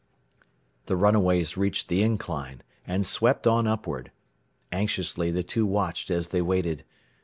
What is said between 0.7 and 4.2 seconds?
The runaways reached the incline, and swept on upward.